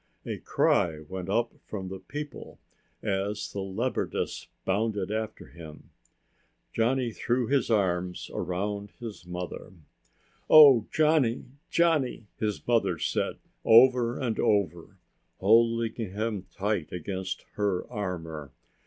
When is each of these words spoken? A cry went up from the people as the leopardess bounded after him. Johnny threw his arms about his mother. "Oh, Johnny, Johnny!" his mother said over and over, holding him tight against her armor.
A 0.25 0.39
cry 0.39 1.01
went 1.01 1.29
up 1.29 1.53
from 1.67 1.89
the 1.89 1.99
people 1.99 2.57
as 3.03 3.53
the 3.53 3.61
leopardess 3.61 4.47
bounded 4.65 5.11
after 5.11 5.49
him. 5.49 5.91
Johnny 6.73 7.11
threw 7.11 7.45
his 7.45 7.69
arms 7.69 8.27
about 8.33 8.89
his 8.99 9.27
mother. 9.27 9.73
"Oh, 10.49 10.87
Johnny, 10.91 11.45
Johnny!" 11.69 12.25
his 12.39 12.67
mother 12.67 12.97
said 12.97 13.37
over 13.63 14.17
and 14.17 14.39
over, 14.39 14.97
holding 15.39 15.93
him 15.93 16.47
tight 16.51 16.91
against 16.91 17.45
her 17.53 17.85
armor. 17.91 18.53